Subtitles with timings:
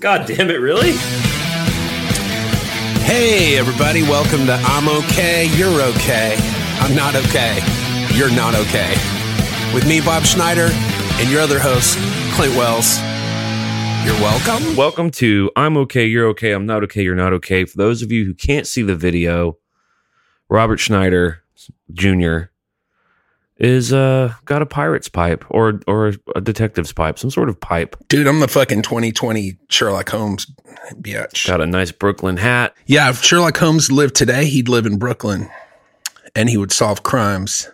[0.00, 0.92] God damn it, really?
[3.02, 6.38] Hey, everybody, welcome to I'm Okay, You're Okay.
[6.78, 7.58] I'm not okay.
[8.14, 8.94] You're not okay.
[9.74, 10.70] With me, Bob Schneider,
[11.20, 11.98] and your other host,
[12.32, 12.98] Clint Wells.
[14.02, 14.74] You're welcome.
[14.74, 17.66] Welcome to I'm okay, you're okay, I'm not okay, you're not okay.
[17.66, 19.58] For those of you who can't see the video,
[20.48, 21.42] Robert Schneider
[21.92, 22.44] Jr.
[23.60, 27.94] is uh got a pirate's pipe or or a detective's pipe, some sort of pipe.
[28.08, 30.46] Dude, I'm the fucking 2020 Sherlock Holmes
[30.94, 31.46] bitch.
[31.46, 32.74] Got a nice Brooklyn hat.
[32.86, 35.50] Yeah, if Sherlock Holmes lived today, he'd live in Brooklyn
[36.34, 37.68] and he would solve crimes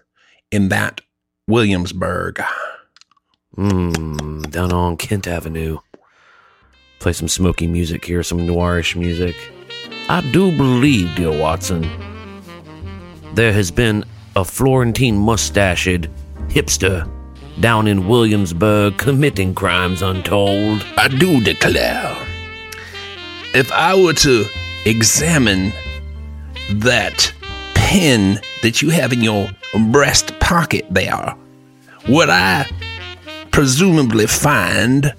[0.50, 1.00] in that
[1.46, 2.42] Williamsburg.
[3.56, 5.78] Mmm, down on Kent Avenue.
[6.98, 9.36] Play some smoky music here, some noirish music.
[10.08, 11.88] I do believe, dear Watson,
[13.34, 14.04] there has been
[14.36, 16.08] a Florentine mustached
[16.48, 17.10] hipster
[17.58, 20.84] down in Williamsburg committing crimes untold.
[20.98, 22.14] I do declare,
[23.54, 24.44] if I were to
[24.84, 25.72] examine
[26.70, 27.32] that
[27.74, 29.48] pen that you have in your
[29.90, 31.34] breast pocket there,
[32.06, 32.70] would I
[33.52, 35.14] presumably find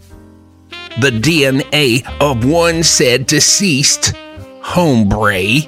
[0.99, 4.13] the DNA of one said deceased
[4.61, 5.61] hombre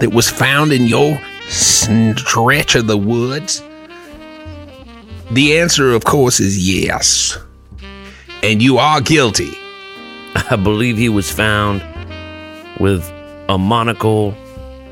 [0.00, 3.62] that was found in your stretch of the woods?
[5.30, 7.38] The answer, of course, is yes.
[8.42, 9.52] And you are guilty.
[10.50, 11.82] I believe he was found
[12.78, 13.02] with
[13.48, 14.34] a monocle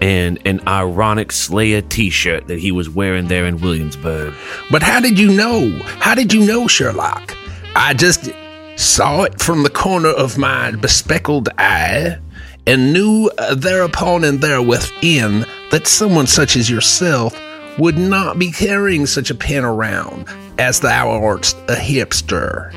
[0.01, 4.35] and an ironic Slayer t shirt that he was wearing there in Williamsburg.
[4.71, 5.71] But how did you know?
[5.85, 7.37] How did you know, Sherlock?
[7.77, 8.31] I just
[8.77, 12.19] saw it from the corner of my bespectacled eye
[12.67, 17.39] and knew uh, thereupon and there within that someone such as yourself
[17.79, 20.27] would not be carrying such a pen around
[20.59, 22.73] as thou art a hipster.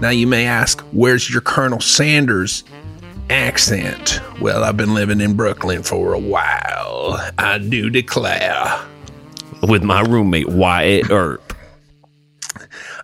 [0.00, 2.64] Now you may ask, where's your Colonel Sanders
[3.28, 4.20] accent?
[4.40, 7.20] Well, I've been living in Brooklyn for a while.
[7.38, 8.80] I do declare.
[9.62, 11.54] With my roommate Wyatt Earp.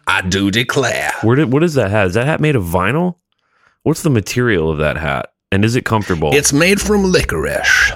[0.07, 1.13] I do declare.
[1.23, 2.09] Where did what is that hat?
[2.09, 3.17] Is that hat made of vinyl?
[3.83, 5.33] What's the material of that hat?
[5.57, 6.35] And is it comfortable?
[6.35, 7.93] It's made from licorice.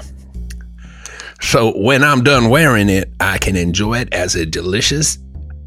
[1.43, 5.19] So when I'm done wearing it, I can enjoy it as a delicious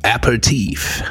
[0.04, 1.04] aperitif.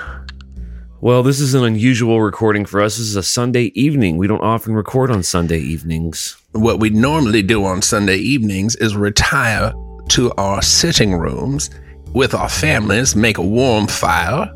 [1.00, 2.96] well, this is an unusual recording for us.
[2.98, 4.16] This is a Sunday evening.
[4.16, 6.36] We don't often record on Sunday evenings.
[6.50, 9.72] What we normally do on Sunday evenings is retire
[10.08, 11.70] to our sitting rooms
[12.12, 14.52] with our families, make a warm fire,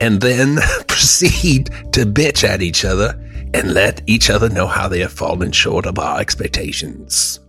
[0.00, 0.56] and then
[0.88, 3.14] proceed to bitch at each other
[3.54, 7.40] and let each other know how they have fallen short of our expectations.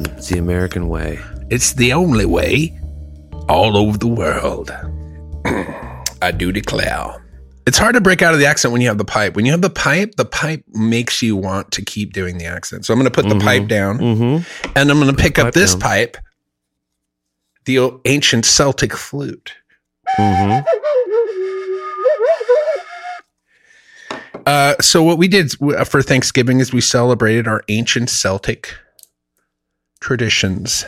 [0.00, 1.18] It's the American way.
[1.50, 2.78] It's the only way
[3.48, 4.70] all over the world.
[6.22, 7.24] I do declare.
[7.66, 9.36] It's hard to break out of the accent when you have the pipe.
[9.36, 12.86] When you have the pipe, the pipe makes you want to keep doing the accent.
[12.86, 14.70] So I'm going to put the pipe down Mm-hmm.
[14.76, 15.80] and I'm going to pick up this down.
[15.80, 16.16] pipe,
[17.66, 19.52] the ancient Celtic flute.
[20.18, 20.64] Mm-hmm.
[24.48, 28.74] Uh, so what we did uh, for Thanksgiving is we celebrated our ancient Celtic
[30.00, 30.86] traditions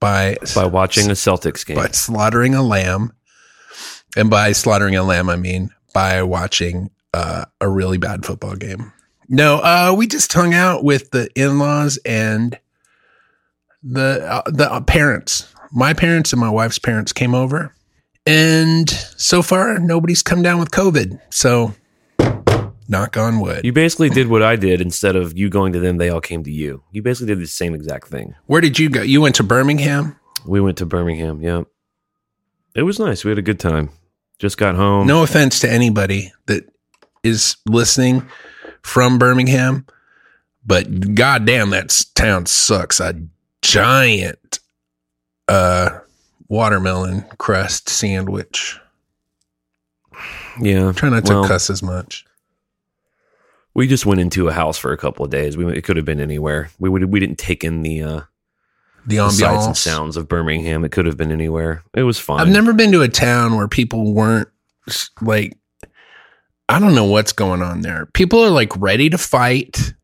[0.00, 1.76] by By watching a Celtics game.
[1.76, 3.14] by slaughtering a lamb,
[4.18, 8.92] and by slaughtering a lamb, I mean by watching uh, a really bad football game.
[9.30, 12.58] No, uh, we just hung out with the in-laws and
[13.82, 15.50] the uh, the uh, parents.
[15.72, 17.74] My parents and my wife's parents came over,
[18.26, 21.18] and so far nobody's come down with COVID.
[21.32, 21.72] So,
[22.88, 23.64] knock on wood.
[23.64, 24.80] You basically did what I did.
[24.80, 26.82] Instead of you going to them, they all came to you.
[26.92, 28.34] You basically did the same exact thing.
[28.46, 29.02] Where did you go?
[29.02, 30.16] You went to Birmingham.
[30.46, 31.40] We went to Birmingham.
[31.42, 31.66] Yep.
[32.74, 33.24] It was nice.
[33.24, 33.90] We had a good time.
[34.38, 35.06] Just got home.
[35.06, 36.68] No offense to anybody that
[37.22, 38.28] is listening
[38.82, 39.86] from Birmingham,
[40.66, 43.00] but goddamn, that town sucks.
[43.00, 43.14] A
[43.62, 44.58] giant
[45.48, 46.00] uh,
[46.48, 48.78] watermelon crust sandwich.
[50.60, 50.92] Yeah.
[50.92, 52.24] Try not to Well, cuss as much.
[53.74, 55.56] We just went into a house for a couple of days.
[55.56, 56.70] We it could have been anywhere.
[56.78, 58.20] We would we didn't take in the uh
[59.06, 60.84] The the sights and sounds of Birmingham.
[60.84, 61.82] It could have been anywhere.
[61.94, 62.40] It was fun.
[62.40, 64.48] I've never been to a town where people weren't
[65.20, 65.56] like,
[66.68, 68.06] I don't know what's going on there.
[68.06, 69.94] People are like ready to fight.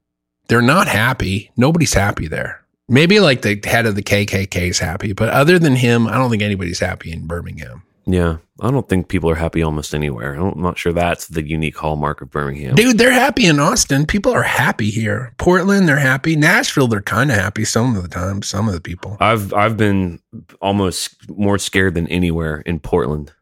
[0.48, 1.50] They're not happy.
[1.56, 2.62] Nobody's happy there.
[2.88, 6.28] Maybe like the head of the KKK is happy, but other than him, I don't
[6.28, 7.84] think anybody's happy in Birmingham.
[8.12, 8.38] Yeah.
[8.60, 10.34] I don't think people are happy almost anywhere.
[10.34, 12.74] I'm not sure that's the unique hallmark of Birmingham.
[12.74, 14.04] Dude, they're happy in Austin.
[14.04, 15.32] People are happy here.
[15.38, 16.36] Portland, they're happy.
[16.36, 18.42] Nashville, they're kind of happy some of the time.
[18.42, 19.16] Some of the people.
[19.20, 20.20] I've I've been
[20.60, 23.32] almost more scared than anywhere in Portland.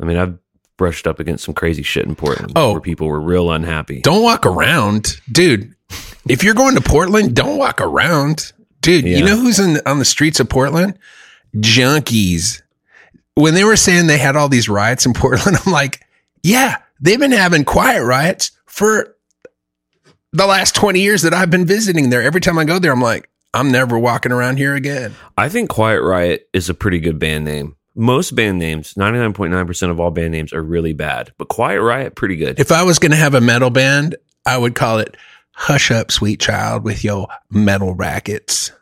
[0.00, 0.36] I mean, I've
[0.76, 2.52] brushed up against some crazy shit in Portland.
[2.56, 2.72] Oh.
[2.72, 4.00] where people were real unhappy.
[4.00, 5.74] Don't walk around, dude.
[6.28, 9.04] If you're going to Portland, don't walk around, dude.
[9.04, 9.18] Yeah.
[9.18, 10.98] You know who's in on the streets of Portland?
[11.56, 12.60] Junkies.
[13.34, 16.06] When they were saying they had all these riots in Portland, I'm like,
[16.42, 19.16] yeah, they've been having quiet riots for
[20.32, 22.22] the last 20 years that I've been visiting there.
[22.22, 25.14] Every time I go there, I'm like, I'm never walking around here again.
[25.38, 27.76] I think Quiet Riot is a pretty good band name.
[27.94, 32.34] Most band names, 99.9% of all band names are really bad, but Quiet Riot, pretty
[32.34, 32.58] good.
[32.58, 35.16] If I was going to have a metal band, I would call it
[35.52, 38.72] Hush Up, Sweet Child, with your metal rackets.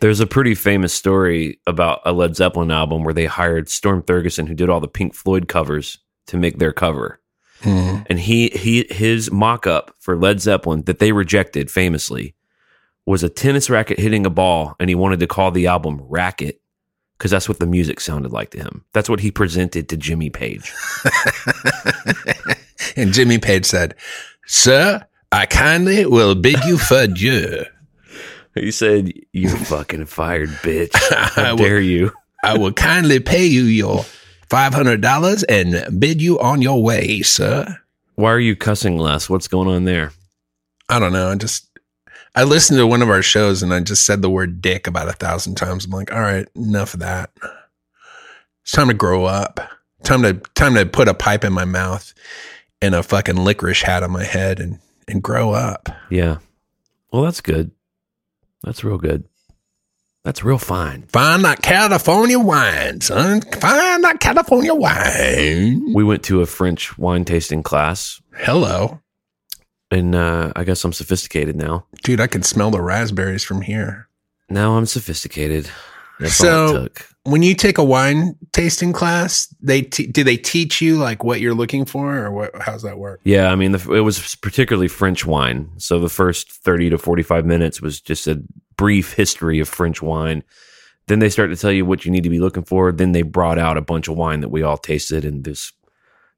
[0.00, 4.46] There's a pretty famous story about a Led Zeppelin album where they hired Storm Thorgerson,
[4.46, 7.20] who did all the Pink Floyd covers, to make their cover.
[7.62, 7.98] Hmm.
[8.06, 12.34] And he he his mock up for Led Zeppelin that they rejected famously
[13.04, 16.60] was a tennis racket hitting a ball, and he wanted to call the album Racket
[17.16, 18.84] because that's what the music sounded like to him.
[18.92, 20.72] That's what he presented to Jimmy Page.
[22.98, 23.94] And Jimmy Page said,
[24.46, 27.64] Sir, I kindly will bid you adieu.
[28.54, 30.90] He said, "You're fucking fired, bitch.
[31.12, 32.12] I How will- dare you?"
[32.44, 34.04] I will kindly pay you your
[34.48, 37.78] $500 and bid you on your way, sir.
[38.14, 39.28] Why are you cussing less?
[39.28, 40.12] What's going on there?
[40.88, 41.30] I don't know.
[41.30, 41.66] I just,
[42.36, 45.08] I listened to one of our shows and I just said the word dick about
[45.08, 45.84] a thousand times.
[45.84, 47.30] I'm like, all right, enough of that.
[48.62, 49.58] It's time to grow up.
[50.04, 52.14] Time to, time to put a pipe in my mouth
[52.80, 54.78] and a fucking licorice hat on my head and,
[55.08, 55.88] and grow up.
[56.08, 56.38] Yeah.
[57.12, 57.72] Well, that's good.
[58.62, 59.24] That's real good.
[60.24, 61.02] That's real fine.
[61.04, 63.40] Find that California wine, son.
[63.40, 65.94] Find that California wine.
[65.94, 69.00] We went to a French wine tasting class, Hello.
[69.90, 71.86] and uh, I guess I'm sophisticated now.
[72.02, 74.08] Dude, I can smell the raspberries from here.
[74.50, 75.70] Now I'm sophisticated.
[76.18, 76.88] That's So-.
[77.24, 81.40] When you take a wine tasting class, they te- do they teach you like what
[81.40, 83.20] you're looking for or what how's that work?
[83.22, 85.68] Yeah, I mean, the, it was particularly French wine.
[85.76, 88.42] So the first 30 to 45 minutes was just a
[88.78, 90.42] brief history of French wine.
[91.08, 92.92] Then they start to tell you what you need to be looking for.
[92.92, 95.72] Then they brought out a bunch of wine that we all tasted, and this,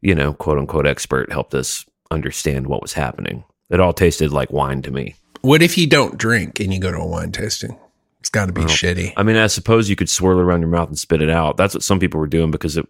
[0.01, 3.45] you know, quote unquote expert helped us understand what was happening.
[3.69, 5.15] It all tasted like wine to me.
[5.43, 7.79] What if you don't drink and you go to a wine tasting?
[8.21, 9.15] It's got to be shitty.
[9.17, 11.57] I mean, I suppose you could swirl it around your mouth and spit it out.
[11.57, 12.87] That's what some people were doing because it,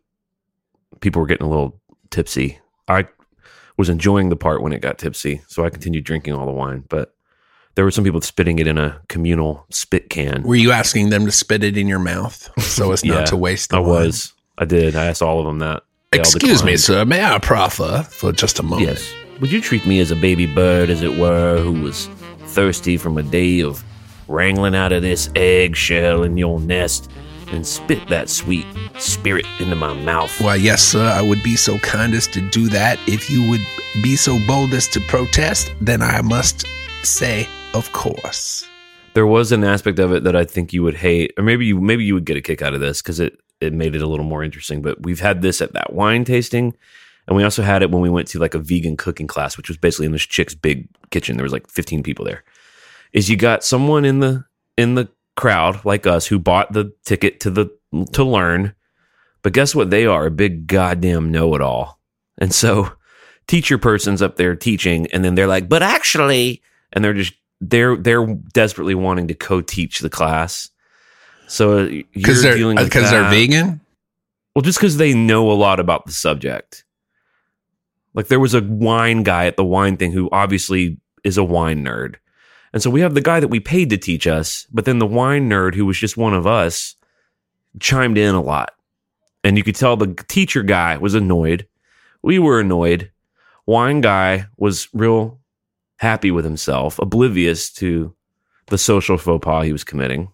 [1.00, 1.81] people were getting a little
[2.11, 2.59] tipsy.
[2.88, 3.06] I
[3.77, 6.85] was enjoying the part when it got tipsy, so I continued drinking all the wine.
[6.88, 7.15] But
[7.77, 10.43] there were some people spitting it in a communal spit can.
[10.43, 13.71] Were you asking them to spit it in your mouth so as not to waste
[13.71, 13.88] the I wine?
[13.91, 14.35] was.
[14.59, 14.97] I did.
[14.97, 15.85] I asked all of them that.
[16.11, 17.05] They Excuse me, sir.
[17.05, 18.88] May I proffer for just a moment?
[18.88, 19.15] Yes.
[19.41, 22.06] Would you treat me as a baby bird, as it were, who was
[22.47, 23.82] thirsty from a day of
[24.31, 27.11] wrangling out of this eggshell in your nest
[27.49, 28.67] and spit that sweet
[28.99, 30.41] spirit into my mouth?
[30.41, 31.05] Why, yes, sir.
[31.05, 32.99] I would be so kind as to do that.
[33.06, 33.61] If you would
[34.03, 36.65] be so bold as to protest, then I must
[37.03, 38.67] say, of course.
[39.15, 41.81] There was an aspect of it that I think you would hate, or maybe you
[41.81, 44.06] maybe you would get a kick out of this because it it made it a
[44.06, 44.82] little more interesting.
[44.82, 46.75] But we've had this at that wine tasting,
[47.27, 49.69] and we also had it when we went to like a vegan cooking class, which
[49.69, 51.37] was basically in this chick's big kitchen.
[51.37, 52.44] There was like 15 people there.
[53.12, 54.45] Is you got someone in the
[54.77, 57.71] in the crowd like us who bought the ticket to the
[58.12, 58.75] to learn,
[59.43, 59.91] but guess what?
[59.91, 61.99] They are a big goddamn know it all,
[62.39, 62.93] and so
[63.47, 67.96] teacher person's up there teaching, and then they're like, but actually, and they're just they're
[67.96, 70.70] they're desperately wanting to co-teach the class.
[71.49, 73.81] So uh, you're Because they're, dealing uh, because they're vegan?
[74.55, 76.84] Well, just because they know a lot about the subject.
[78.15, 81.84] Like there was a wine guy at the wine thing who obviously is a wine
[81.84, 82.17] nerd.
[82.72, 85.06] And so we have the guy that we paid to teach us, but then the
[85.06, 86.94] wine nerd who was just one of us
[87.81, 88.72] chimed in a lot.
[89.43, 91.67] And you could tell the teacher guy was annoyed.
[92.22, 93.10] We were annoyed.
[93.67, 95.41] Wine guy was real
[95.96, 98.15] happy with himself, oblivious to
[98.67, 100.31] the social faux pas he was committing.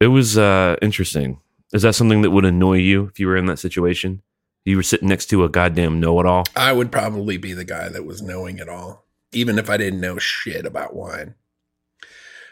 [0.00, 1.40] It was uh, interesting.
[1.72, 4.20] Is that something that would annoy you if you were in that situation?
[4.64, 6.44] You were sitting next to a goddamn know-it-all.
[6.54, 10.00] I would probably be the guy that was knowing it all, even if I didn't
[10.00, 11.34] know shit about wine.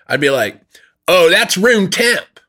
[0.07, 0.61] I'd be like,
[1.09, 2.41] oh, that's room temp.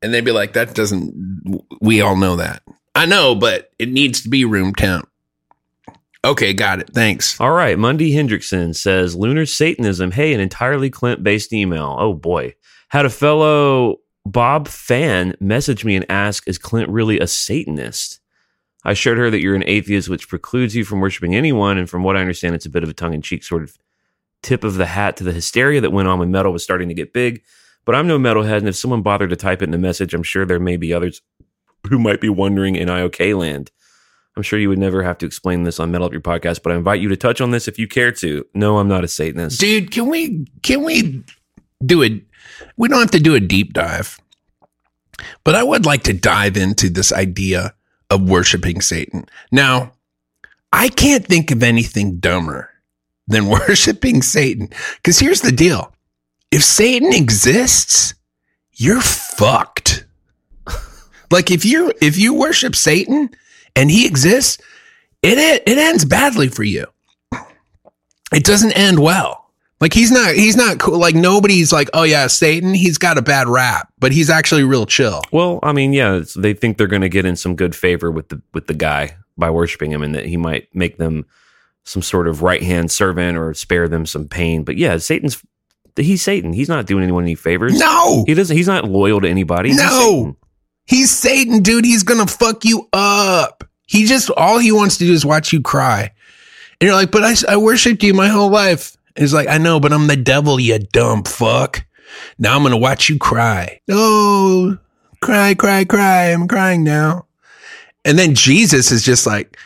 [0.00, 2.62] And they'd be like, that doesn't, we all know that.
[2.94, 5.08] I know, but it needs to be room temp.
[6.24, 6.90] Okay, got it.
[6.94, 7.40] Thanks.
[7.40, 10.12] All right, Mundy Hendrickson says Lunar Satanism.
[10.12, 11.96] Hey, an entirely Clint-based email.
[11.98, 12.54] Oh boy,
[12.90, 18.20] had a fellow Bob fan message me and ask, "Is Clint really a Satanist?"
[18.84, 21.78] I assured her that you're an atheist, which precludes you from worshiping anyone.
[21.78, 23.76] And from what I understand, it's a bit of a tongue-in-cheek sort of
[24.42, 26.94] tip of the hat to the hysteria that went on when metal was starting to
[26.94, 27.42] get big.
[27.84, 30.22] But I'm no metalhead, and if someone bothered to type it in a message, I'm
[30.22, 31.20] sure there may be others
[31.88, 33.70] who might be wondering in IOK land.
[34.36, 36.72] I'm sure you would never have to explain this on Metal Up Your Podcast, but
[36.72, 38.46] I invite you to touch on this if you care to.
[38.54, 39.60] No, I'm not a Satanist.
[39.60, 41.22] Dude, can we can we
[41.84, 42.22] do it?
[42.76, 44.18] We don't have to do a deep dive,
[45.44, 47.74] but I would like to dive into this idea
[48.12, 49.26] of worshiping Satan.
[49.50, 49.92] Now,
[50.70, 52.70] I can't think of anything dumber
[53.26, 54.68] than worshiping Satan.
[54.96, 55.92] Because here's the deal
[56.50, 58.14] if Satan exists,
[58.72, 60.04] you're fucked.
[61.30, 63.30] like if you if you worship Satan
[63.74, 64.62] and he exists,
[65.22, 66.86] it it ends badly for you.
[68.32, 69.41] It doesn't end well.
[69.82, 70.96] Like he's not he's not cool.
[70.96, 72.72] Like nobody's like, oh yeah, Satan.
[72.72, 75.22] He's got a bad rap, but he's actually real chill.
[75.32, 78.08] Well, I mean, yeah, it's- they think they're going to get in some good favor
[78.08, 81.26] with the with the guy by worshiping him, and that he might make them
[81.82, 84.62] some sort of right hand servant or spare them some pain.
[84.62, 85.42] But yeah, Satan's
[85.96, 86.52] he's Satan.
[86.52, 87.76] He's not doing anyone any favors.
[87.76, 88.56] No, he doesn't.
[88.56, 89.70] He's not loyal to anybody.
[89.70, 89.88] He's No.
[89.90, 90.36] Satan.
[90.86, 91.84] He's Satan, dude.
[91.84, 93.64] He's gonna fuck you up.
[93.88, 96.12] He just all he wants to do is watch you cry.
[96.80, 98.96] And you're like, but I, I worshipped you my whole life.
[99.16, 101.84] He's like, I know, but I'm the devil, you dumb fuck.
[102.38, 103.80] Now I'm gonna watch you cry.
[103.90, 104.76] Oh,
[105.20, 106.26] cry, cry, cry.
[106.26, 107.26] I'm crying now.
[108.04, 109.56] And then Jesus is just like,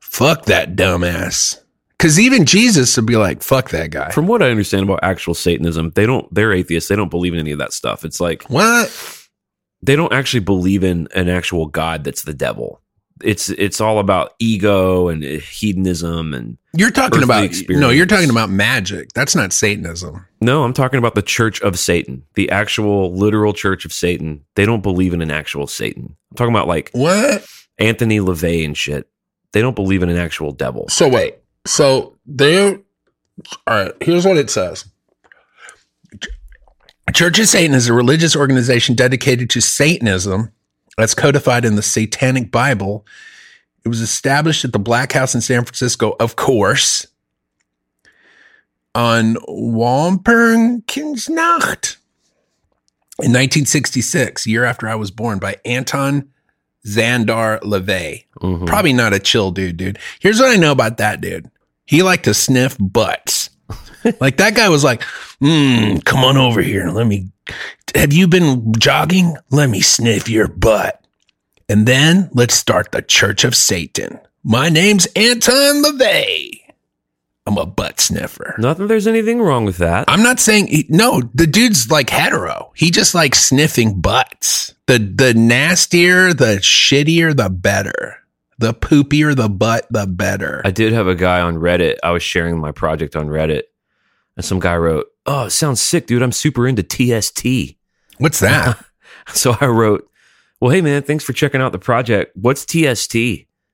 [0.00, 1.60] fuck that dumbass.
[1.98, 4.10] Cause even Jesus would be like, fuck that guy.
[4.10, 6.32] From what I understand about actual Satanism, they don't.
[6.32, 6.88] They're atheists.
[6.88, 8.04] They don't believe in any of that stuff.
[8.04, 8.88] It's like what?
[9.82, 12.80] they don't actually believe in an actual god that's the devil.
[13.22, 17.80] It's it's all about ego and uh, hedonism and You're talking about experience.
[17.80, 19.12] no, you're talking about magic.
[19.14, 20.26] That's not Satanism.
[20.40, 24.44] no, I'm talking about the Church of Satan, the actual literal Church of Satan.
[24.54, 26.16] They don't believe in an actual Satan.
[26.30, 27.44] I'm talking about like What?
[27.78, 29.08] Anthony LaVey and shit.
[29.52, 30.88] They don't believe in an actual devil.
[30.88, 31.36] So wait.
[31.66, 32.78] So there.
[33.66, 33.92] All right.
[34.00, 34.84] Here's what it says.
[37.14, 40.52] Church of Satan is a religious organization dedicated to Satanism,
[40.98, 43.06] that's codified in the Satanic Bible.
[43.84, 47.06] It was established at the Black House in San Francisco, of course,
[48.94, 51.96] on Walpurgisnacht
[53.20, 56.28] in 1966, year after I was born, by Anton
[56.86, 58.24] Szandor LaVey.
[58.40, 58.66] Mhm.
[58.66, 59.98] Probably not a chill dude, dude.
[60.20, 61.50] Here's what I know about that dude.
[61.86, 63.50] He liked to sniff butts.
[64.20, 65.02] Like that guy was like,
[65.40, 66.88] mm, come on over here.
[66.90, 67.30] Let me,
[67.94, 69.36] have you been jogging?
[69.50, 71.04] Let me sniff your butt.
[71.68, 74.18] And then let's start the Church of Satan.
[74.42, 76.60] My name's Anton LaVey.
[77.48, 78.54] I'm a butt sniffer.
[78.58, 80.04] Not that there's anything wrong with that.
[80.06, 81.22] I'm not saying he, no.
[81.32, 82.72] The dude's like hetero.
[82.76, 84.74] He just likes sniffing butts.
[84.86, 88.16] The the nastier, the shittier, the better.
[88.58, 90.60] The poopier the butt, the better.
[90.64, 91.96] I did have a guy on Reddit.
[92.02, 93.62] I was sharing my project on Reddit,
[94.38, 96.22] and some guy wrote, "Oh, it sounds sick, dude.
[96.22, 97.76] I'm super into TST."
[98.16, 98.82] What's that?
[99.34, 100.08] So I wrote,
[100.58, 102.34] "Well, hey man, thanks for checking out the project.
[102.34, 103.14] What's TST?"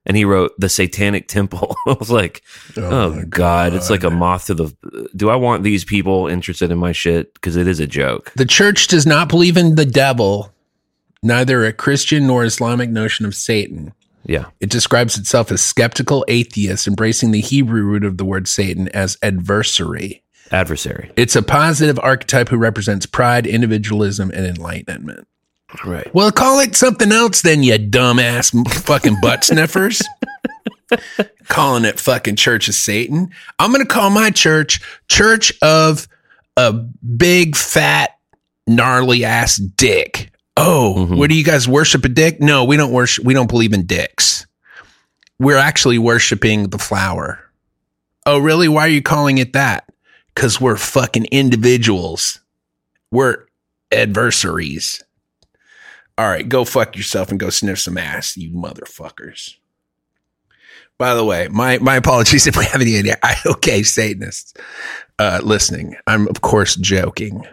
[0.04, 2.42] And he wrote, "The Satanic Temple." I was like,
[2.76, 3.72] oh, "Oh, my God.
[3.72, 7.32] it's like a moth to the." Do I want these people interested in my shit?
[7.34, 8.32] Because it is a joke.
[8.34, 10.52] the church does not believe in the devil,
[11.22, 13.92] neither a Christian nor Islamic notion of Satan.
[14.26, 18.88] Yeah, It describes itself as skeptical atheist, embracing the Hebrew root of the word Satan
[18.88, 20.23] as adversary.
[20.50, 21.10] Adversary.
[21.16, 25.26] It's a positive archetype who represents pride, individualism, and enlightenment.
[25.84, 26.12] Right.
[26.14, 30.00] Well, call it something else then, you dumbass fucking butt sniffers.
[31.48, 33.30] Calling it fucking Church of Satan.
[33.58, 36.06] I'm going to call my church Church of
[36.56, 38.10] a big, fat,
[38.66, 40.30] gnarly ass dick.
[40.56, 41.16] Oh, Mhm.
[41.16, 42.40] what do you guys worship a dick?
[42.40, 44.46] No, we don't worship, we don't believe in dicks.
[45.38, 47.40] We're actually worshiping the flower.
[48.24, 48.68] Oh, really?
[48.68, 49.83] Why are you calling it that?
[50.34, 52.40] Because we're fucking individuals.
[53.10, 53.46] We're
[53.92, 55.02] adversaries.
[56.16, 59.56] All right, go fuck yourself and go sniff some ass, you motherfuckers.
[60.96, 63.16] By the way, my my apologies if we have any idea.
[63.46, 64.54] okay Satanists
[65.18, 65.96] uh, listening.
[66.06, 67.46] I'm of course joking.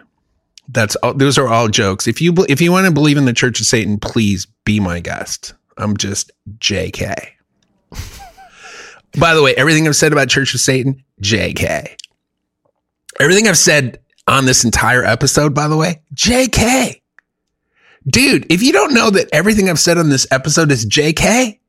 [0.68, 2.06] That's all, those are all jokes.
[2.06, 5.00] If you if you want to believe in the Church of Satan, please be my
[5.00, 5.54] guest.
[5.76, 7.34] I'm just J.K.
[9.18, 11.96] By the way, everything I've said about Church of Satan, J.K.
[13.22, 17.00] Everything I've said on this entire episode, by the way, J.K.
[18.04, 21.60] Dude, if you don't know that everything I've said on this episode is JK,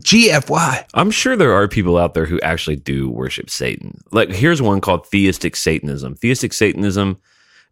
[0.00, 0.84] GFY.
[0.94, 4.02] I'm sure there are people out there who actually do worship Satan.
[4.10, 6.16] Like, here's one called theistic Satanism.
[6.16, 7.18] Theistic Satanism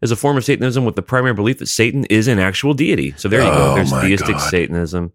[0.01, 3.15] is a form of Satanism with the primary belief that Satan is an actual deity.
[3.17, 3.71] So there you go.
[3.71, 4.49] Oh, There's theistic God.
[4.49, 5.11] Satanism.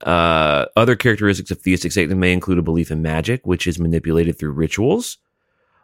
[0.00, 4.38] Uh, other characteristics of theistic Satanism may include a belief in magic, which is manipulated
[4.38, 5.18] through rituals.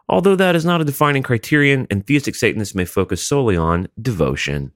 [0.09, 4.73] Although that is not a defining criterion, and theistic Satanists may focus solely on devotion.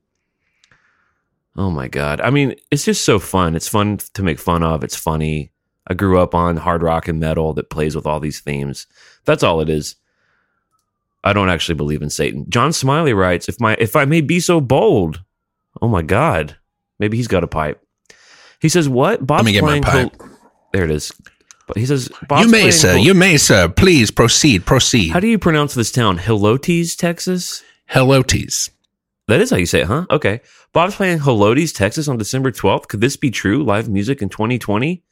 [1.57, 2.21] Oh my god.
[2.21, 3.55] I mean, it's just so fun.
[3.55, 4.85] It's fun to make fun of.
[4.85, 5.53] It's funny.
[5.87, 8.87] I grew up on hard rock and metal that plays with all these themes.
[9.25, 9.97] That's all it is.
[11.25, 12.45] I don't actually believe in Satan.
[12.49, 15.23] John Smiley writes, "If my if I may be so bold."
[15.81, 16.57] Oh my god.
[16.99, 17.83] Maybe he's got a pipe.
[18.61, 19.27] He says, "What?
[19.27, 20.15] Bob's me get my pipe.
[20.21, 20.31] Hel-
[20.73, 21.13] There it is.
[21.67, 22.97] But he says, you may, sir.
[22.97, 23.69] You may, sir.
[23.69, 24.65] Please proceed.
[24.65, 25.11] Proceed.
[25.11, 26.19] How do you pronounce this town?
[26.19, 27.65] Helotes, Texas?
[27.91, 28.71] Helotes.
[29.27, 30.07] That is how you say it, huh?
[30.09, 30.41] Okay.
[30.73, 32.87] Bob's playing Helotes, Texas on December 12th.
[32.87, 33.65] Could this be true?
[33.65, 35.03] Live music in 2020?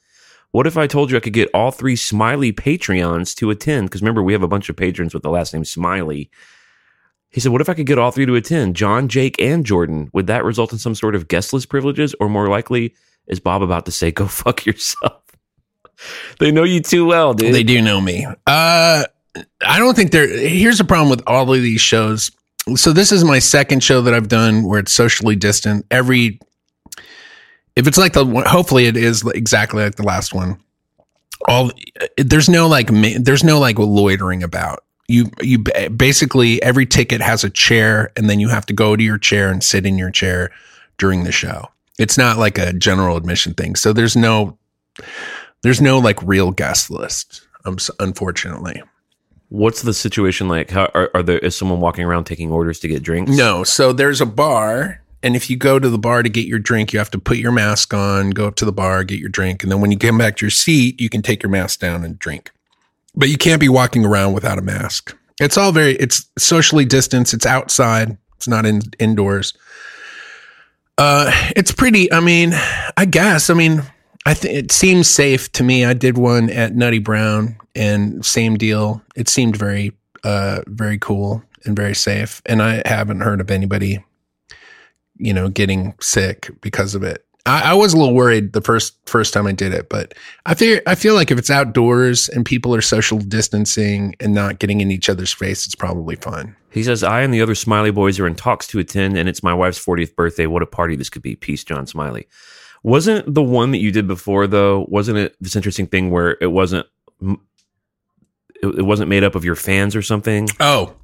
[0.53, 3.89] What if I told you I could get all three Smiley Patreons to attend?
[3.89, 6.31] Because remember, we have a bunch of patrons with the last name Smiley.
[7.31, 8.77] He said, What if I could get all three to attend?
[8.77, 10.11] John, Jake, and Jordan.
[10.13, 12.15] Would that result in some sort of guest list privileges?
[12.21, 12.95] Or more likely,
[13.27, 15.24] is Bob about to say, Go fuck yourself?
[16.39, 17.55] they know you too well, dude.
[17.55, 18.27] They do know me.
[18.47, 19.05] Uh,
[19.61, 20.29] I don't think there.
[20.29, 22.31] Here's the problem with all of these shows.
[22.77, 25.85] So this is my second show that I've done where it's socially distant.
[25.91, 26.41] Every,
[27.77, 30.59] if it's like the hopefully it is exactly like the last one.
[31.47, 31.71] All
[32.17, 34.85] there's no like there's no like loitering about.
[35.09, 39.03] You you basically every ticket has a chair, and then you have to go to
[39.03, 40.51] your chair and sit in your chair
[40.97, 41.69] during the show.
[41.99, 43.77] It's not like a general admission thing.
[43.77, 44.57] So there's no
[45.65, 47.43] there's no like real guest list.
[47.65, 48.83] Um, unfortunately,
[49.49, 50.71] What's the situation like?
[50.71, 51.39] How are, are there?
[51.39, 53.31] Is someone walking around taking orders to get drinks?
[53.31, 53.63] no.
[53.65, 56.93] So there's a bar, and if you go to the bar to get your drink,
[56.93, 59.63] you have to put your mask on, go up to the bar, get your drink,
[59.63, 62.05] and then when you come back to your seat, you can take your mask down
[62.05, 62.51] and drink.
[63.15, 65.17] But you can't be walking around without a mask.
[65.41, 65.93] It's all very.
[65.97, 67.33] It's socially distanced.
[67.33, 68.17] It's outside.
[68.37, 69.55] It's not in indoors.
[70.99, 72.13] Uh, it's pretty.
[72.13, 72.53] I mean,
[72.97, 73.51] I guess.
[73.51, 73.83] I mean,
[74.27, 75.85] I think it seems safe to me.
[75.85, 79.03] I did one at Nutty Brown, and same deal.
[79.17, 82.41] It seemed very, uh, very cool and very safe.
[82.47, 84.03] And I haven't heard of anybody,
[85.17, 87.25] you know, getting sick because of it.
[87.47, 90.15] I, I was a little worried the first first time I did it, but
[90.47, 94.59] I feel I feel like if it's outdoors and people are social distancing and not
[94.59, 96.57] getting in each other's face, it's probably fine.
[96.71, 99.43] He says, I and the other Smiley boys are in talks to attend, and it's
[99.43, 100.47] my wife's 40th birthday.
[100.47, 101.37] What a party this could be.
[101.37, 102.27] Peace, John Smiley.
[102.85, 106.53] Wasn't the one that you did before, though, wasn't it this interesting thing where it
[106.53, 106.87] wasn't.
[108.63, 110.49] It, wasn't made up of your fans or something.
[110.61, 110.95] Oh,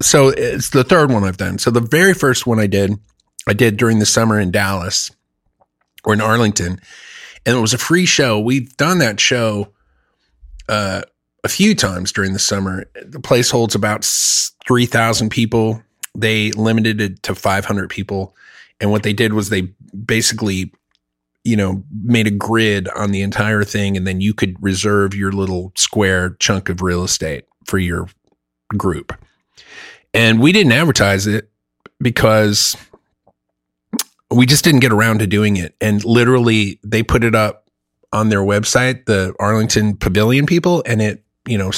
[0.00, 1.58] so it's the third one I've done.
[1.58, 2.98] So the very first one I did,
[3.46, 5.12] I did during the summer in Dallas
[6.04, 6.80] or in Arlington,
[7.46, 8.40] and it was a free show.
[8.40, 9.68] We've done that show
[10.68, 11.02] uh,
[11.44, 12.90] a few times during the summer.
[13.00, 14.04] The place holds about
[14.66, 15.82] three thousand people.
[16.16, 18.34] They limited it to five hundred people,
[18.80, 19.72] and what they did was they
[20.04, 20.72] basically
[21.44, 25.32] you know, made a grid on the entire thing, and then you could reserve your
[25.32, 28.08] little square chunk of real estate for your
[28.76, 29.12] group.
[30.14, 31.50] And we didn't advertise it
[32.00, 32.76] because
[34.30, 35.74] we just didn't get around to doing it.
[35.80, 37.68] And literally, they put it up
[38.12, 41.72] on their website, the Arlington Pavilion people, and it, you know,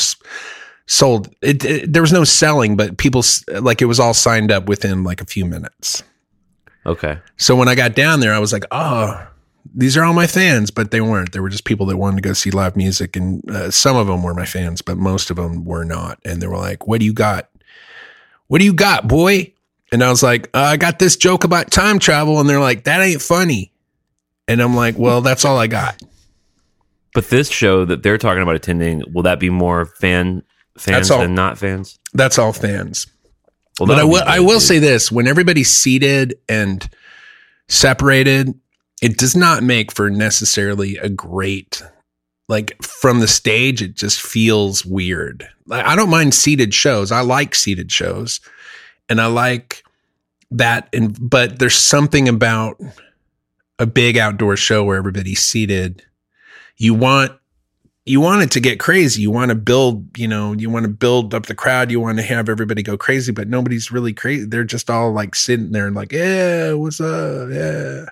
[0.86, 1.34] sold.
[1.42, 3.22] It, it, there was no selling, but people
[3.60, 6.02] like it was all signed up within like a few minutes.
[6.86, 7.18] Okay.
[7.36, 9.26] So when I got down there, I was like, oh,
[9.74, 11.32] these are all my fans, but they weren't.
[11.32, 13.16] They were just people that wanted to go see live music.
[13.16, 16.18] And uh, some of them were my fans, but most of them were not.
[16.24, 17.50] And they were like, what do you got?
[18.46, 19.52] What do you got, boy?
[19.90, 22.40] And I was like, uh, I got this joke about time travel.
[22.40, 23.72] And they're like, that ain't funny.
[24.46, 26.00] And I'm like, well, that's all I got.
[27.14, 30.42] But this show that they're talking about attending, will that be more fan
[30.78, 31.20] fans all.
[31.20, 31.98] than not fans?
[32.12, 33.06] That's all fans.
[33.78, 36.88] Well, but I that'll I will say this when everybody's seated and
[37.68, 38.54] separated,
[39.04, 41.82] it does not make for necessarily a great,
[42.48, 45.46] like from the stage, it just feels weird.
[45.66, 47.12] Like, I don't mind seated shows.
[47.12, 48.40] I like seated shows
[49.10, 49.84] and I like
[50.52, 50.88] that.
[50.94, 52.80] And, but there's something about
[53.78, 56.02] a big outdoor show where everybody's seated.
[56.78, 57.32] You want,
[58.06, 59.20] you want it to get crazy.
[59.20, 61.90] You want to build, you know, you want to build up the crowd.
[61.90, 64.46] You want to have everybody go crazy, but nobody's really crazy.
[64.46, 67.50] They're just all like sitting there and like, yeah, what's up?
[67.52, 68.06] Yeah.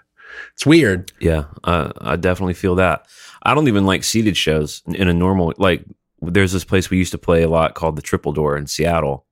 [0.54, 1.12] It's weird.
[1.20, 3.06] Yeah, uh, I definitely feel that.
[3.42, 5.84] I don't even like seated shows in a normal like.
[6.20, 9.26] There's this place we used to play a lot called the Triple Door in Seattle.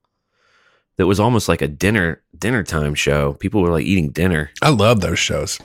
[0.97, 3.35] That was almost like a dinner dinner time show.
[3.35, 4.51] People were like eating dinner.
[4.61, 5.59] I love those shows.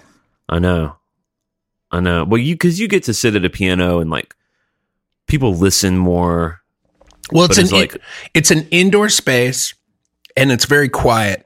[0.47, 0.95] I know,
[1.91, 2.23] I know.
[2.25, 4.35] Well, you because you get to sit at a piano and like
[5.27, 6.61] people listen more.
[7.31, 7.97] Well, it's an it's like-
[8.35, 9.73] it's an indoor space
[10.37, 11.43] and it's very quiet.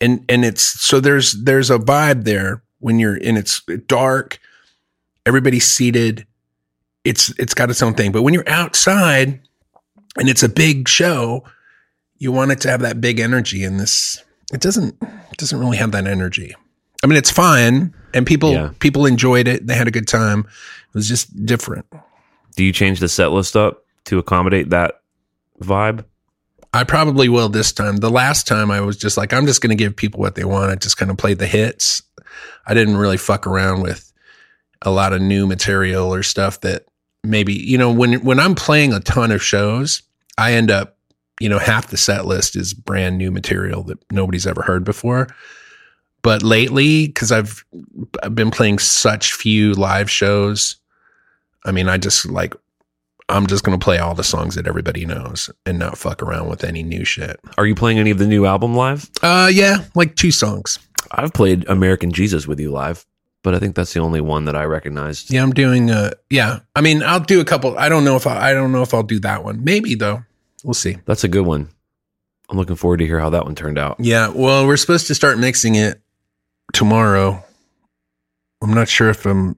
[0.00, 4.38] And and it's so there's there's a vibe there when you're in it's dark,
[5.24, 6.26] everybody's seated.
[7.02, 8.12] It's it's got its own thing.
[8.12, 9.40] But when you're outside
[10.18, 11.44] and it's a big show,
[12.18, 15.78] you want it to have that big energy and this it doesn't it doesn't really
[15.78, 16.54] have that energy.
[17.02, 18.70] I mean, it's fine, and people Yeah.
[18.80, 19.66] people enjoyed it.
[19.66, 20.40] They had a good time.
[20.40, 21.86] It was just different.
[22.56, 25.00] Do you change the set list up to accommodate that
[25.62, 26.04] vibe?
[26.74, 27.96] I probably will this time.
[27.98, 30.44] The last time I was just like, I'm just going to give people what they
[30.44, 30.72] want.
[30.72, 32.02] I just kind of played the hits.
[32.66, 34.12] I didn't really fuck around with
[34.82, 36.84] a lot of new material or stuff that
[37.22, 40.02] maybe, you know, when when I'm playing a ton of shows,
[40.38, 40.96] I end up,
[41.40, 45.28] you know, half the set list is brand new material that nobody's ever heard before.
[46.22, 47.64] But lately, because I've
[48.22, 50.76] I've been playing such few live shows,
[51.64, 52.54] I mean, I just like
[53.28, 56.64] I'm just gonna play all the songs that everybody knows and not fuck around with
[56.64, 57.40] any new shit.
[57.58, 59.10] Are you playing any of the new album live?
[59.22, 60.78] Uh, yeah, like two songs.
[61.16, 63.06] I've played American Jesus with you live,
[63.42, 65.32] but I think that's the only one that I recognized.
[65.32, 65.90] Yeah, I'm doing.
[65.90, 67.76] Uh, yeah, I mean, I'll do a couple.
[67.78, 69.64] I don't know if I, I don't know if I'll do that one.
[69.64, 70.24] Maybe though.
[70.62, 70.96] We'll see.
[71.04, 71.68] That's a good one.
[72.48, 73.96] I'm looking forward to hear how that one turned out.
[74.00, 74.28] Yeah.
[74.28, 76.00] Well, we're supposed to start mixing it
[76.72, 77.42] tomorrow.
[78.62, 79.56] I'm not sure if I'm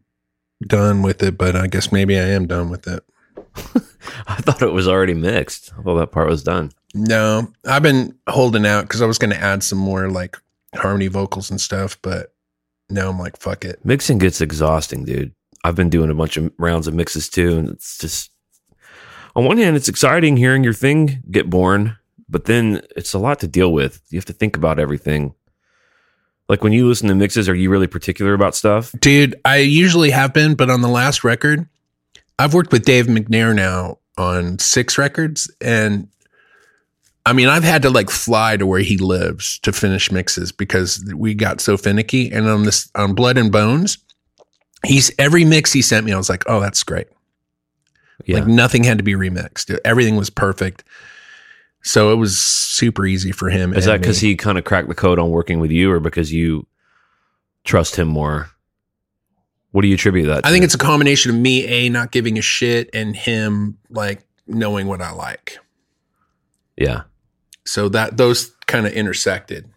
[0.66, 3.04] done with it, but I guess maybe I am done with it.
[4.26, 5.72] I thought it was already mixed.
[5.78, 6.72] I thought that part was done.
[6.94, 10.36] No, I've been holding out because I was going to add some more like
[10.78, 12.34] harmony vocals and stuff, but
[12.88, 13.84] now I'm like, fuck it.
[13.84, 15.34] Mixing gets exhausting, dude.
[15.64, 18.30] I've been doing a bunch of rounds of mixes too, and it's just
[19.34, 21.96] on one hand, it's exciting hearing your thing get born,
[22.28, 24.00] but then it's a lot to deal with.
[24.10, 25.34] You have to think about everything.
[26.48, 28.92] Like when you listen to mixes, are you really particular about stuff?
[29.00, 31.68] Dude, I usually have been, but on the last record,
[32.38, 35.50] I've worked with Dave McNair now on six records.
[35.60, 36.08] And
[37.26, 41.04] I mean, I've had to like fly to where he lives to finish mixes because
[41.14, 42.30] we got so finicky.
[42.30, 43.98] And on this, on Blood and Bones,
[44.84, 47.08] he's every mix he sent me, I was like, oh, that's great.
[48.24, 48.38] Yeah.
[48.38, 49.76] Like nothing had to be remixed.
[49.84, 50.84] Everything was perfect.
[51.82, 53.74] So it was super easy for him.
[53.74, 56.32] Is that because he kind of cracked the code on working with you, or because
[56.32, 56.66] you
[57.64, 58.50] trust him more?
[59.72, 60.44] What do you attribute that?
[60.44, 60.52] I to?
[60.52, 64.86] think it's a combination of me a not giving a shit and him like knowing
[64.86, 65.58] what I like.
[66.76, 67.02] yeah.
[67.66, 69.68] So that those kind of intersected.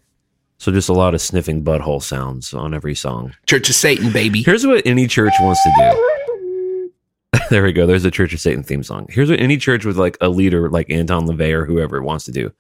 [0.57, 3.33] So just a lot of sniffing butthole sounds on every song.
[3.45, 4.43] Church of Satan, baby.
[4.43, 7.39] Here's what any church wants to do.
[7.49, 7.85] there we go.
[7.85, 9.07] There's a Church of Satan theme song.
[9.09, 12.31] Here's what any church with like a leader like Anton LaVey or whoever wants to
[12.31, 12.51] do.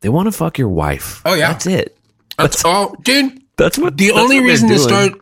[0.00, 1.20] They want to fuck your wife.
[1.24, 1.48] Oh, yeah.
[1.52, 1.98] That's it.
[2.38, 3.42] That's all, dude.
[3.56, 5.12] That's what The that's only what reason to start,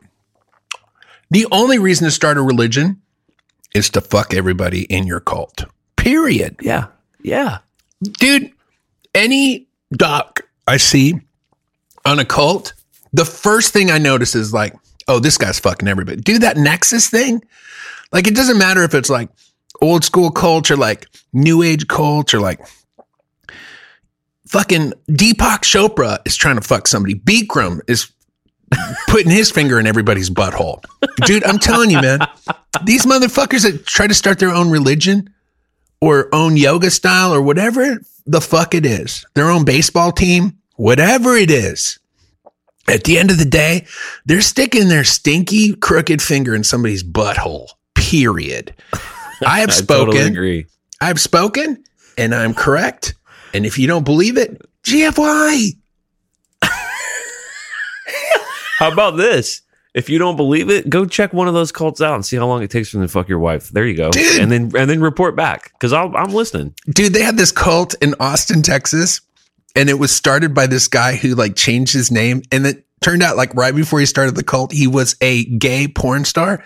[1.31, 3.01] the only reason to start a religion
[3.75, 5.65] is to fuck everybody in your cult.
[5.97, 6.57] Period.
[6.61, 6.87] Yeah.
[7.23, 7.59] Yeah.
[8.03, 8.51] dude,
[9.14, 11.14] any doc I see
[12.05, 12.75] on a cult,
[13.12, 14.75] the first thing I notice is like,
[15.09, 16.20] oh, this guy's fucking everybody.
[16.20, 17.42] Do that Nexus thing.
[18.12, 19.29] Like, it doesn't matter if it's like
[19.81, 22.61] old school cult or like new age cult or like
[24.46, 27.14] fucking Deepak Chopra is trying to fuck somebody.
[27.14, 28.11] Bikram is
[29.09, 30.83] putting his finger in everybody's butthole.
[31.27, 32.20] Dude, I'm telling you, man,
[32.85, 35.33] these motherfuckers that try to start their own religion
[36.01, 41.37] or own yoga style or whatever the fuck it is, their own baseball team, whatever
[41.37, 41.99] it is.
[42.89, 43.87] At the end of the day,
[44.27, 47.69] they're sticking their stinky, crooked finger in somebody's butthole.
[47.95, 48.75] Period.
[49.47, 50.07] I have I spoken.
[50.15, 50.67] totally agree.
[51.01, 51.83] I've spoken,
[52.19, 53.15] and I'm correct.
[53.55, 55.77] And if you don't believe it, GFY.
[58.79, 59.63] How about this?
[59.94, 62.46] If you don't believe it, go check one of those cults out and see how
[62.46, 63.68] long it takes for them to fuck your wife.
[63.68, 64.40] There you go, Dude.
[64.40, 66.74] and then and then report back because I'm listening.
[66.88, 69.20] dude they had this cult in austin texas
[69.76, 73.22] and it was started by this guy who like changed his name and it turned
[73.22, 76.62] out like right before he started the cult he was a gay porn star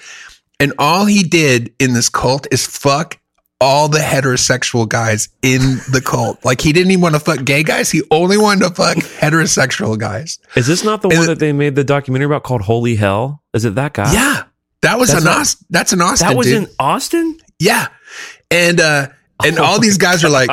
[0.61, 3.19] and all he did in this cult is fuck
[3.61, 5.61] all the heterosexual guys in
[5.93, 8.75] the cult like he didn't even want to fuck gay guys he only wanted to
[8.75, 12.27] fuck heterosexual guys Is this not the And one it- that they made the documentary
[12.27, 13.43] about called Holy Hell?
[13.55, 14.13] Is it that guy?
[14.13, 14.45] yeah
[14.83, 16.65] that was That's an not- Aust- that's an austin that was dude.
[16.65, 17.39] in Austin.
[17.59, 17.89] yeah
[18.51, 19.09] and uh
[19.45, 20.49] and Oh all these guys are like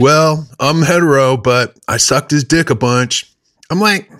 [0.00, 3.32] well, I'm hetero, but I sucked his dick a bunch.
[3.70, 4.10] I'm like,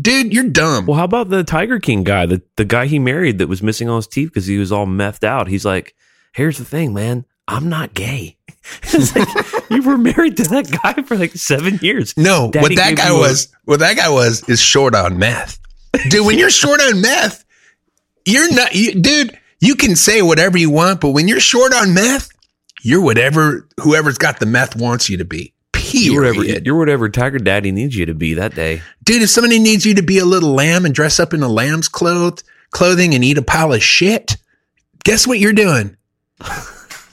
[0.00, 0.86] dude, you're dumb.
[0.86, 3.88] Well, how about the Tiger King guy, the the guy he married that was missing
[3.88, 5.48] all his teeth because he was all methed out?
[5.48, 5.96] He's like,
[6.32, 7.24] here's the thing, man.
[7.48, 8.36] I'm not gay.
[8.82, 12.14] It's like, you were married to that guy for like seven years.
[12.16, 15.18] no, Daddy what that guy you a- was, what that guy was, is short on
[15.18, 15.60] meth.
[16.08, 17.44] Dude, when you're short on meth,
[18.24, 19.38] you're not, you, dude.
[19.60, 22.28] You can say whatever you want, but when you're short on meth,
[22.82, 25.52] you're whatever whoever's got the meth wants you to be.
[25.92, 26.66] You're whatever, Period.
[26.66, 28.82] you're whatever Tiger Daddy needs you to be that day.
[29.04, 31.48] Dude, if somebody needs you to be a little lamb and dress up in a
[31.48, 34.36] lamb's cloth, clothing and eat a pile of shit,
[35.04, 35.96] guess what you're doing?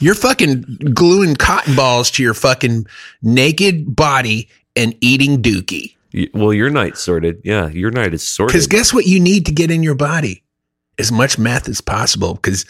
[0.04, 0.64] You're fucking
[0.94, 2.88] gluing cotton balls to your fucking
[3.22, 5.96] naked body and eating dookie.
[6.34, 7.40] Well, your night's sorted.
[7.46, 8.52] Yeah, your night is sorted.
[8.52, 10.44] Because guess what you need to get in your body?
[11.00, 12.34] As much meth as possible.
[12.34, 12.66] Because,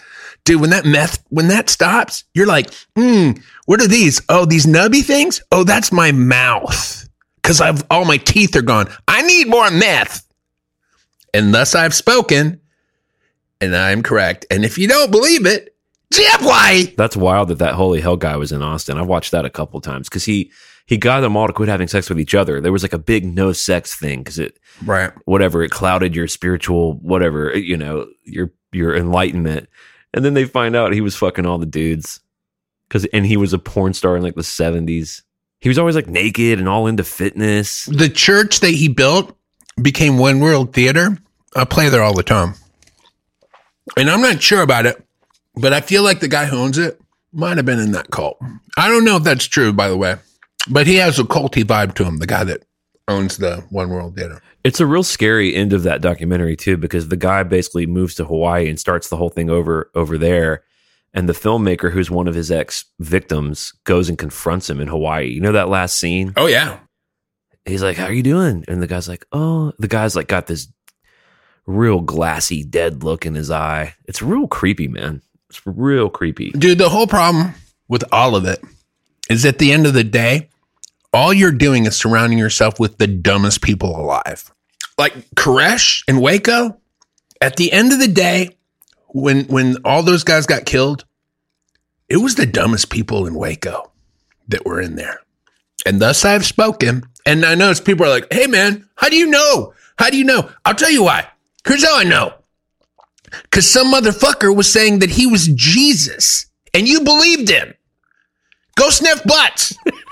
[0.45, 3.31] dude, when that meth, when that stops, you're like, hmm,
[3.65, 4.21] what are these?
[4.29, 5.41] Oh, these nubby things?
[5.51, 7.09] Oh, that's my mouth.
[7.41, 8.89] Because I've all my teeth are gone.
[9.07, 10.23] I need more meth.
[11.33, 12.61] And thus I've spoken,
[13.59, 14.45] and I'm correct.
[14.51, 15.72] And if you don't believe it,
[16.95, 18.97] That's wild that that holy hell guy was in Austin.
[18.97, 20.51] I've watched that a couple times because he
[20.85, 22.59] he got them all to quit having sex with each other.
[22.59, 25.11] There was like a big no sex thing because it Right.
[25.25, 29.69] whatever it clouded your spiritual whatever you know your your enlightenment,
[30.13, 32.19] and then they find out he was fucking all the dudes
[32.87, 35.23] because and he was a porn star in like the seventies.
[35.61, 37.85] He was always like naked and all into fitness.
[37.85, 39.37] The church that he built
[39.81, 41.17] became One World Theater.
[41.55, 42.55] I play there all the time.
[43.95, 45.01] And I'm not sure about it,
[45.55, 46.99] but I feel like the guy who owns it
[47.31, 48.37] might have been in that cult.
[48.77, 50.17] I don't know if that's true, by the way,
[50.69, 52.63] but he has a culty vibe to him, the guy that
[53.07, 54.41] owns the One World Theater.
[54.63, 58.25] It's a real scary end of that documentary too, because the guy basically moves to
[58.25, 60.63] Hawaii and starts the whole thing over over there.
[61.13, 65.27] And the filmmaker, who's one of his ex victims, goes and confronts him in Hawaii.
[65.27, 66.33] You know that last scene?
[66.37, 66.79] Oh, yeah.
[67.65, 70.47] He's like, "How are you doing?" And the guy's like, "Oh," the guy's like got
[70.47, 70.67] this
[71.65, 73.95] real glassy, dead look in his eye.
[74.05, 75.21] It's real creepy, man.
[75.53, 76.49] It's real creepy.
[76.49, 77.53] Dude, the whole problem
[77.87, 78.59] with all of it
[79.29, 80.49] is at the end of the day,
[81.13, 84.51] all you're doing is surrounding yourself with the dumbest people alive.
[84.97, 86.79] Like Koresh and Waco,
[87.39, 88.57] at the end of the day,
[89.09, 91.05] when when all those guys got killed,
[92.09, 93.91] it was the dumbest people in Waco
[94.47, 95.19] that were in there.
[95.85, 97.03] And thus I've spoken.
[97.27, 99.75] And I it's people are like, hey man, how do you know?
[99.99, 100.49] How do you know?
[100.65, 101.27] I'll tell you why.
[101.67, 102.33] Here's how I know.
[103.43, 107.73] Because some motherfucker was saying that he was Jesus and you believed him.
[108.75, 109.75] Go sniff butts.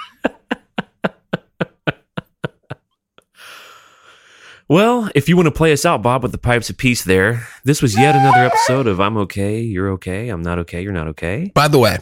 [4.71, 7.45] Well, if you want to play us out, Bob, with the pipes of peace there,
[7.65, 11.09] this was yet another episode of I'm okay, you're okay, I'm not okay, you're not
[11.09, 11.51] okay.
[11.53, 11.97] By the way,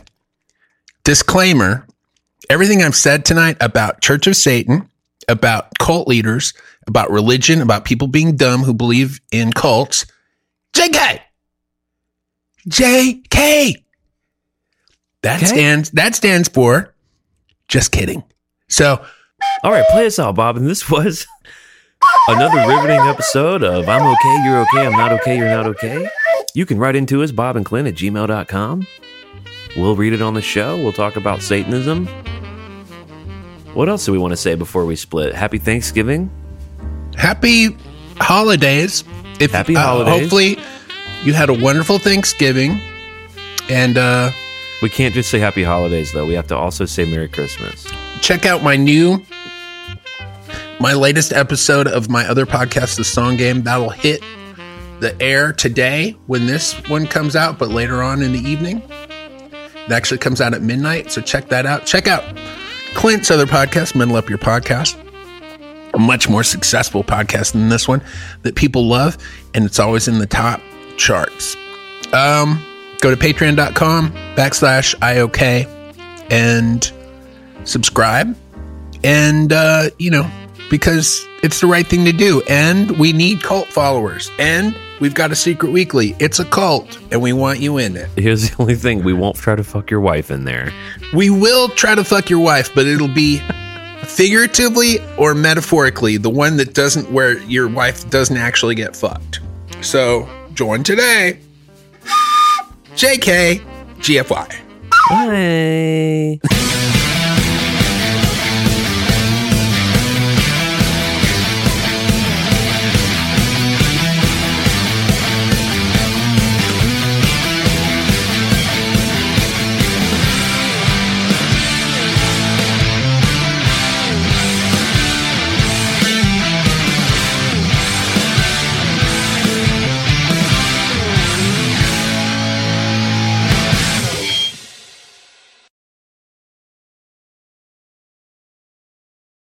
[1.04, 1.88] disclaimer
[2.48, 4.88] everything I've said tonight about Church of Satan,
[5.28, 6.54] about cult leaders,
[6.86, 10.06] about religion, about people being dumb who believe in cults,
[10.74, 11.20] JK.
[12.68, 13.76] JK.
[15.22, 15.46] That Okay.
[15.46, 16.94] stands that stands for
[17.68, 18.24] just kidding.
[18.68, 19.04] So
[19.64, 20.58] All right, play us out, Bob.
[20.58, 21.26] And this was
[22.28, 26.10] another riveting episode of I'm okay, you're okay, I'm not okay, you're not okay.
[26.54, 28.86] You can write into us, Bob and Clint at gmail.com.
[29.78, 30.76] We'll read it on the show.
[30.78, 32.08] We'll talk about Satanism.
[33.74, 35.34] What else do we want to say before we split?
[35.36, 36.30] Happy Thanksgiving.
[37.16, 37.78] happy
[38.20, 39.04] holidays.
[39.40, 40.20] If, Happy uh, holidays.
[40.22, 40.58] hopefully
[41.24, 42.80] you had a wonderful Thanksgiving.
[43.70, 44.32] And uh,
[44.82, 46.26] We can't just say happy holidays, though.
[46.26, 47.88] We have to also say Merry Christmas.
[48.22, 49.24] check out my new,
[50.80, 53.64] my latest episode of my other podcast, The Song Game.
[53.64, 54.22] That'll hit
[55.02, 58.82] the air today when this one comes out, but later on in the evening.
[59.86, 61.12] It actually comes out at midnight.
[61.12, 61.86] So check that out.
[61.86, 62.24] Check out
[62.96, 64.96] Clint's other podcast, Metal Up Your Podcast.
[66.00, 68.02] A much more successful podcast than this one
[68.44, 69.18] that people love,
[69.54, 70.62] and it's always in the top
[70.96, 71.58] charts.
[72.14, 72.66] Um,
[73.02, 75.68] go to patreon.com backslash IOK
[76.32, 76.92] and
[77.66, 78.34] subscribe.
[79.04, 80.30] And, uh, you know,
[80.70, 82.42] because it's the right thing to do.
[82.48, 84.32] And we need cult followers.
[84.40, 86.16] And we've got a secret weekly.
[86.20, 88.10] It's a cult, and we want you in it.
[88.16, 90.72] Here's the only thing we won't try to fuck your wife in there.
[91.14, 93.42] We will try to fuck your wife, but it'll be
[94.10, 99.40] figuratively or metaphorically the one that doesn't, where your wife doesn't actually get fucked.
[99.82, 101.40] So join today.
[102.96, 103.62] JK,
[104.00, 104.70] GFY.
[105.10, 106.66] Bye.